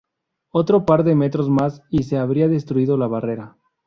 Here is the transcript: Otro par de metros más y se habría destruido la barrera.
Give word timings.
Otro 0.49 0.83
par 0.83 1.03
de 1.03 1.13
metros 1.13 1.47
más 1.51 1.83
y 1.91 2.01
se 2.01 2.17
habría 2.17 2.47
destruido 2.47 2.97
la 2.97 3.05
barrera. 3.05 3.57